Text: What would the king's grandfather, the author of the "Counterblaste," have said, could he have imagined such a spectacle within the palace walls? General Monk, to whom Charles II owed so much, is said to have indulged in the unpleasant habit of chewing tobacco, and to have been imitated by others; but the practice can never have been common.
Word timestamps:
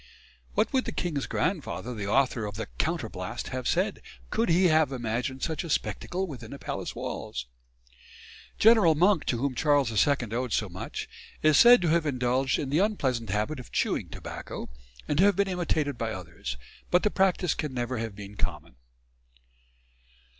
What 0.55 0.73
would 0.73 0.85
the 0.85 0.91
king's 0.91 1.27
grandfather, 1.27 1.93
the 1.93 2.07
author 2.07 2.47
of 2.47 2.55
the 2.55 2.65
"Counterblaste," 2.79 3.49
have 3.49 3.67
said, 3.67 4.01
could 4.31 4.49
he 4.49 4.65
have 4.65 4.91
imagined 4.91 5.43
such 5.43 5.63
a 5.63 5.69
spectacle 5.69 6.25
within 6.25 6.49
the 6.49 6.57
palace 6.57 6.95
walls? 6.95 7.45
General 8.57 8.95
Monk, 8.95 9.25
to 9.25 9.37
whom 9.37 9.53
Charles 9.53 9.91
II 9.91 10.15
owed 10.33 10.53
so 10.53 10.69
much, 10.69 11.07
is 11.43 11.59
said 11.59 11.83
to 11.83 11.89
have 11.89 12.07
indulged 12.07 12.57
in 12.57 12.71
the 12.71 12.79
unpleasant 12.79 13.29
habit 13.29 13.59
of 13.59 13.71
chewing 13.71 14.09
tobacco, 14.09 14.69
and 15.07 15.19
to 15.19 15.23
have 15.23 15.35
been 15.35 15.47
imitated 15.47 15.99
by 15.99 16.11
others; 16.13 16.57
but 16.89 17.03
the 17.03 17.11
practice 17.11 17.53
can 17.53 17.71
never 17.71 17.99
have 17.99 18.15
been 18.15 18.35
common. 18.35 18.77